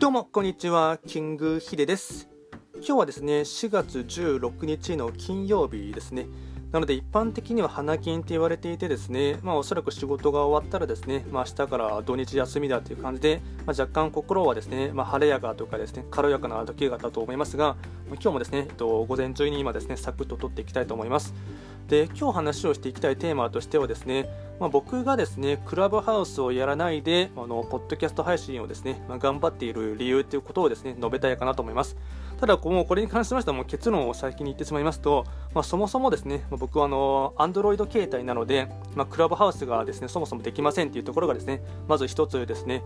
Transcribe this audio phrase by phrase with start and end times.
[0.00, 0.98] どうもこんにちは。
[1.06, 2.26] キングヒデです。
[2.76, 6.26] 今日はですね4月16日の金曜日ですね。
[6.72, 17.76] なので一般的には花金って言われていてですね、まあ、おそらく仕事が終わったらですね、まあ、明日から土日休みだという感じで、まあ、若干心はですね、まあ、晴れやかとかですね軽やかな時がだと思いますが
[18.08, 21.34] 今日もですね、えっと、午前中に今ですねサクッと取っていきたいと思います。
[21.90, 24.30] で今日話をしていきたいテーマとしてはですね、
[24.60, 31.96] まあ、僕がですねクラブハウスをやらないであのポッドキャスト配信をですね、まあ、頑張っている理由ということをですね述べたいかなと思います。
[32.40, 42.82] ただこれに関しましてはもう結論を先に言ってしまいますと、まあ、そもそもですね僕はあの Android 携帯なので、まあ、クラブハウスがですねそもそもできませんというところがですねまず一つですね。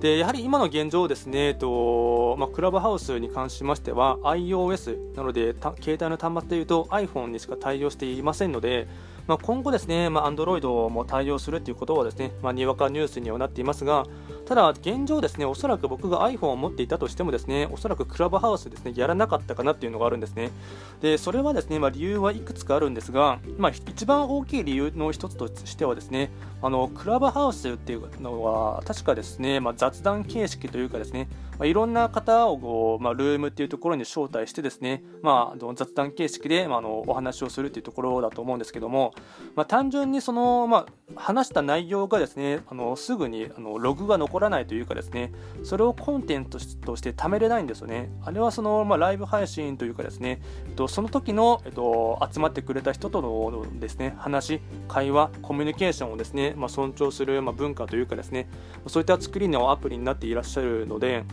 [0.00, 8.88] でやはり今の現状ですね、とまあ、クラブハウスに関しましては iOS なので携帯の端末でいうと iPhone にしか対応していませんので
[9.26, 14.06] まあ、今後ですね、まあ、Android も対応するということはですね、まあ、にわかニュースにはなっていますが、
[14.46, 20.52] ただ、現状ですね、おそらく僕が iPhone を持っていたとしてもですね、おそらくクラブハウスですね、やらなかったかなっていうのがあるんですね。
[21.00, 26.30] で、それはですね、まあ、理由はいくつかあるんですが、まあ、一番大きい理由の一つとしてはですね、
[26.62, 39.14] あの、クラブハウスっていうのは、確かですね、まあ、雑談形式というかですね、まあ、いろんな方をこう、まあ、ルームっていうところに招待してですね、まあ、雑談形式で、まあ、あのお話をするっていうところだと思うんですけども、
[39.54, 45.32] まあ、単純にその、まあ、話した内容がですねあのすぐにあのログが残らないというかですね
[45.62, 48.10] それをコンテンツとして貯めれないんですよね。
[48.24, 58.48] あれはその、まあ、ライブ配信というかですね、えっと、その時の、えっと、集まってくれた人とのですね話会話コミュニケーションをですね、まあ、尊重する、まあ、文化というかですね
[58.88, 61.24] そういった作りのアプリになっていらっしゃるので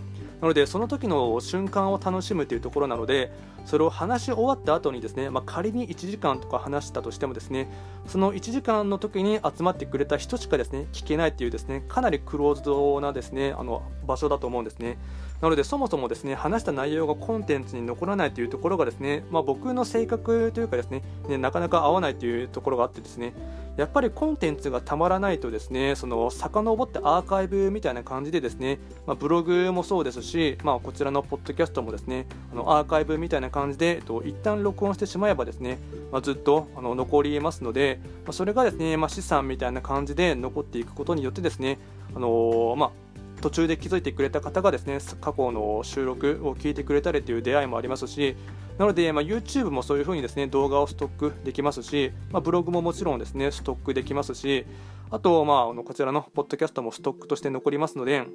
[0.44, 3.31] なのでその時の瞬間を楽しむというところなので
[3.63, 7.72] それを話し終わった後にですね、まあ、仮に1時間とか話したとしてもですね
[8.08, 14.97] その1時間の時に集まってくれた人しかですね聞けないっていうですねかなりクローズドなですねあの場所だと思うんですね。
[15.44, 23.33] なのでそもそもですね話した内容がコンテンツに残らないというところがですね、まあ、僕の性格というかですねねなかなか合わないというところがあってですね
[23.75, 35.77] やっぱりコンテンツがたまらないとですねその遡ってアーカイブみたいな感じでですね、まあ、ブログもそうですし、しまあ、こちらのポッドキャストもですねあのアーカイブみたいな感じで、えっと、一旦録音してしまえばですね、
[36.11, 41.77] まあ、ずっとあの残りますので、まあ、それがですね、まあ、資産みたいな感じで残っていくことによってですね、
[42.16, 42.92] あのー、まあ
[43.42, 48.38] 途中で気づいてくれた方がですね過去の収録を聞いてくれたりという出会いもありますし
[48.77, 54.66] なので、まあ、YouTube もそういうふうにですね動画をストックできますし、まあ、ブログももちろんですねストックできますし
[55.11, 58.26] あと、まあ、こちらのポッドキャストもストックとして残りますので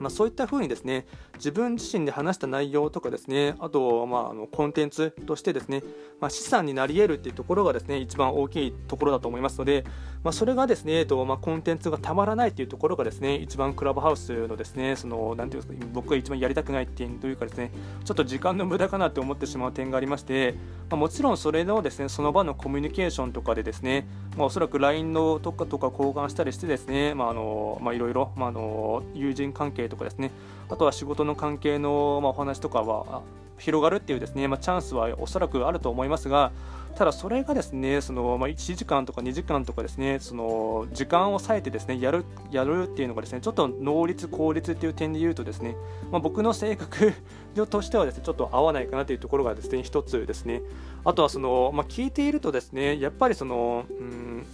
[0.00, 1.06] まあ、そういったふうにですね
[1.36, 5.82] 自分自身で話した内容とかですねあと、まあ、あのコンテンツとしてですね、
[6.20, 9.84] まあ、資産になり得るっていうところがですね一番大きいところだと思いますので、
[10.24, 17.70] まあ、それがですね、えっとまあ、コンテンツがたまらないっていうところがですね一番クラブハウスのですねそのなんていうんですか僕が一番やりたくない点というかですね
[18.04, 20.54] ちょっと時間の無駄かなと思ってしまう点がありまして、
[20.88, 24.06] まあ、もちろんそれのですねその場のコミュニケーションとかでですね、
[24.36, 30.30] まあ、おそらく LINE のとかとか交換したりしてですね、まああのまあ、いろいろ、まあ、あの友人関係とかですね
[30.70, 33.22] あとは仕事の関係の、まあ、お話とかは
[33.60, 36.50] 広がるっていうですね、まあ、チャンスはおそらくあると思いますが、
[36.96, 45.76] ただそれがですね、そのまあ、1時間とか2時間とかですね、その時間を割いてですね、やるやるっていうのがですね、ちょっと能率、効率っていう点で言うとですね、
[46.10, 47.12] まあ、僕の性格
[47.68, 50.62] としてはですね、ちょっと合わないかなというところがですね、一つですね。
[51.04, 54.46] あとはその、まあ、聞いているとですね、やっぱりその、うん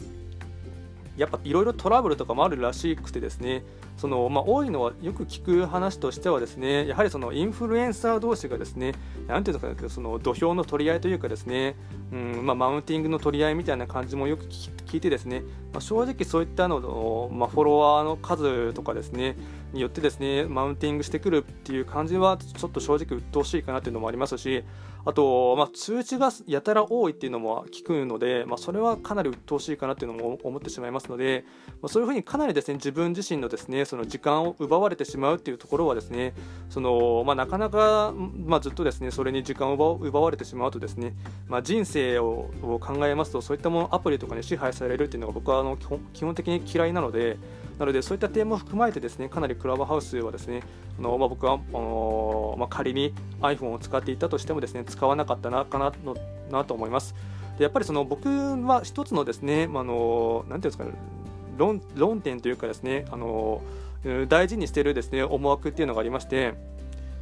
[1.16, 3.64] やっぱいろいろトラブルとかもあるらしくてですね
[3.96, 8.92] その、まあ、多いのはよく聞く話としてはですねやはりそのインフルエンサー同士がですね
[9.26, 11.76] なんていうのかなその土俵の取り合いというかですね、
[12.12, 15.40] うんまあ、マウンティングの取り合いみたいな感じもよく聞いてですね、
[15.72, 19.36] まあ、正直そういったのの、まあ、フォロワーの数とかですね
[19.76, 24.64] によってですねマウンティングしてくるっていう感じはちょっと正直鬱陶しいかなっていうのもありますし
[25.04, 31.44] あと、まあ、通知がやたら多いっていうのも聞くので、まあ、それはかなり鬱陶しいかなっていうのも思ってしまいますので、
[31.80, 36.34] まあ、そういうふうにかなりですね自分自身のですねその時間を奪われてしまうっていうところはですね
[36.68, 41.14] その、ま、なかなか、ま、ずっとですねそれに時間を奪われてしまうとですね、
[41.46, 42.50] ま、人生を
[42.80, 47.38] 考えますとそういったものアプリとかに支配されるっていうのが僕はあの基本的に嫌いなので
[47.78, 50.62] なのでそういった点も含まれてですねかなりクラブハウスはですね
[50.98, 56.16] あの、まあ、僕はあの、まあ、仮に iPhone を使っていたとしてもですね使わなかったなかなの
[56.50, 57.14] なと思います。
[57.58, 60.92] でやっぱりその僕は一つのですね、まあのなんていうんですかね
[61.56, 63.62] 論論点というかですねあの
[64.28, 66.54] 大事にしているですね思惑っていうのがありまして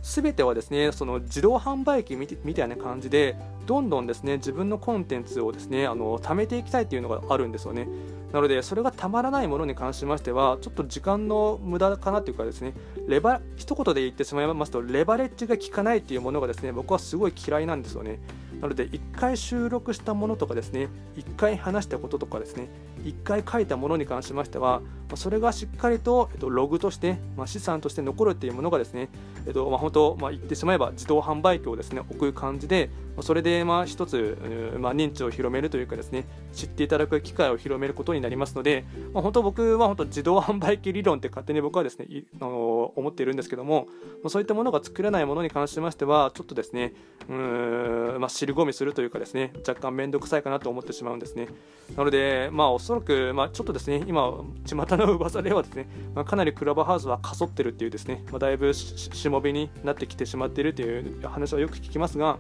[0.04, 7.88] 全てはですねその自動販売機みたいな感じでどんどんですね自分のコンテンツをですねあの貯めていきたいというのがあるんですよね。
[8.34, 12.74] なので、それがたまらないものに関しましては、ちょっと時間の無駄かなというかですね、
[13.06, 18.18] レバ一言で言ってしまいますと、レバレッジが効かないというものがですね、僕はすごい嫌いなんですよね。
[18.60, 22.66] なので、1回収録したものとかですね、1回話したこととかですね、
[23.04, 24.82] 1回書いたものに関しましては、
[25.14, 29.10] それがしっかりと、えっと、ログとして、まあ、資産として残るというものがですね、
[29.46, 32.91] えっとまあ、本当、まあ、言ってしまえば自動販売機をですね置く感じで、
[33.22, 34.37] それでまあ一つ、
[34.78, 42.06] まあ、認知を広めるというかですね知っていただく機会を広めることになりますので、まあ、本当僕は本当自動販売機理論って勝手に僕はですね
[42.40, 43.87] あの思っているんですけども
[44.28, 46.93] そういったものが作れないものに関しましてはちょっとですね
[47.28, 51.49] うーん、まあ、尻込みするというかですね若干面倒くさいかなと思ってしまうんですね。
[51.96, 54.32] なのでまあおそらく、まあ、ちょっとですね今
[54.66, 62.38] 巷の噂ではですね、まあ、かなりクラブハウスはかそってるっていうですね、まあ、だいぶしもべになってきてしまっているという話はよく聞きますが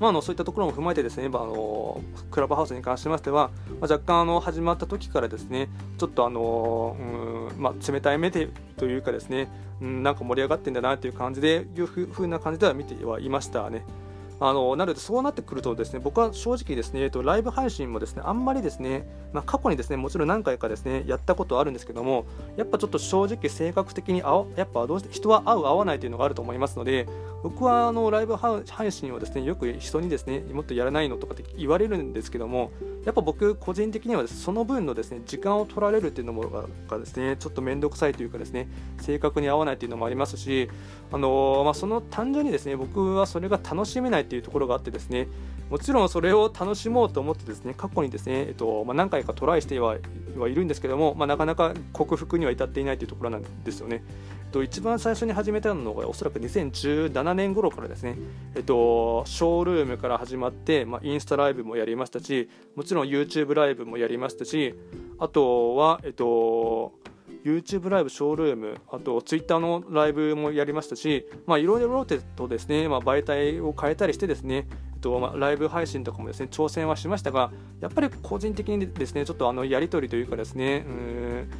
[0.00, 2.00] まあ、あのそういったところも踏まえてですね、まあ、あの
[2.30, 3.50] クラブハウスに関しましては、
[3.80, 5.68] まあ、若干あの始まった時からですね
[5.98, 8.48] ちょっとあの、うんまあ、冷たい目で
[8.78, 9.48] というかですね、
[9.80, 13.84] うん、なんか盛り上がってんだなという感じでいうふうな感じでは見てはいましたね。
[14.42, 22.24] あのなので、そうなってくると、ですね僕は正直、ですね、えっと、ライブ配信もですねあんまりですね、まあ、過去にですねもちろん何回かですねやったことあるんですけども、
[22.56, 27.06] やっぱちょっと正直、性格的にあやっぱどうして人は合う、合わないというのがあると思いますので、
[27.42, 32.70] 僕はあのライブ配信をですねよく人にですねもっとやらないのとかって言われるんですけども、
[33.04, 38.68] やっぱ僕、個人的にはその分のですね時間を取られるっていうのもがですねちょっと面倒くさいというかですね
[39.00, 40.68] 性格に合わないというのもありますし、
[41.10, 45.28] あのまあ、その単純にですね僕はそれが楽しめないっていうところがあってですね
[45.70, 50.00] もちろんそれを楽しもうと思ってですね過去にですね、えっとまあ、何回かトライしてはい
[50.54, 54.02] るんですけども、まあ、なかなか克服には至っていないというところなんですよね。
[54.50, 58.16] と、一番最初に始めたのがおそらく2017年頃からですね、
[58.54, 64.74] えっと、ショールームから始まって、まあ、インスタライブもやりましたしもちろん YouTube ライブもやりましたし
[65.18, 66.92] あとは、えっと
[67.44, 74.66] YouTube ライブ、ショールーム、あと Twitter のライブもやりましたし、まあ、いろいろとですね、まあ、媒体を変えたりしてですね、
[75.36, 77.50] ライブ配信とかもですね挑戦はしましたが、
[77.80, 81.50] やっぱり個人的にですねちょっとあのやり取りというかですね、うん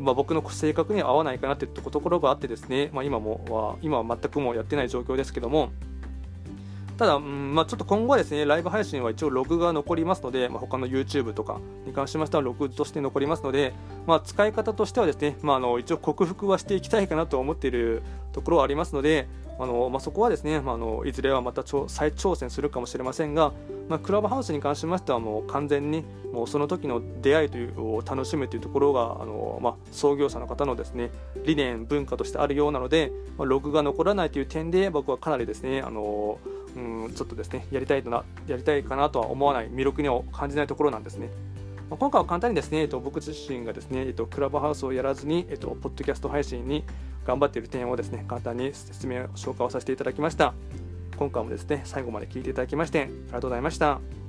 [0.00, 5.70] まあ、僕の性格には合わないかなというところがあってですね、まあ、今もは今は全くもうやってない状況ですけども、
[7.00, 13.72] ただ、うんまあ、ちょっと今後はですねライブ配信は一応ログが残りますので、まあ、他の YouTube とかに関しましてはログとして残りますので、
[14.06, 18.02] まあ、使い方としてはですね、まあ、あの一応克服はしていきたいかなと思っている
[18.32, 19.28] ところはありますので、
[19.60, 23.52] あのまあ、そこはですね、まあ、あのいずれはまた再挑戦するかもしれませんが、
[23.90, 26.02] まあ、クラブハウスに関しましてはもう完全に
[26.32, 31.10] もうその時の出会いというを楽しむというところがあの、まあ、創業者の方のですね
[31.44, 36.38] 理念文化としてあるようなので、まあ、ログが残らないという点で僕はかなりですねあの
[36.74, 41.28] うんちょっとですねやりたいなやりたいかなとは思わない魅力には感じないところなんですね。
[41.90, 46.84] まあ、今回は簡単にですね、えっと、僕自身がですね、えっと、クラブハウスをやらずに、えっと、ポッドキャスト配信に
[47.30, 50.52] 頑張っている点をですね、簡単に説明、紹介をさせていただきました。
[51.16, 54.19] 今回もですね、最後まで聞いていただきまして、ありがとうございました。